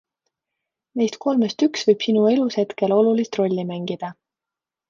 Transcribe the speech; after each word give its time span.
Neist 1.01 1.19
kolmest 1.25 1.65
üks 1.67 1.85
võib 1.89 2.05
sinu 2.07 2.25
elus 2.31 2.57
hetkel 2.63 2.97
olulist 2.99 3.41
rolli 3.43 3.71
mängida. 3.75 4.15